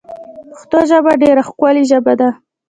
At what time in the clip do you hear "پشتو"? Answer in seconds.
0.53-0.79